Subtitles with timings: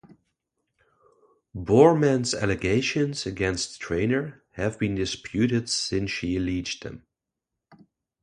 [1.55, 7.05] Boreman's allegations against Traynor have been disputed since she alleged them.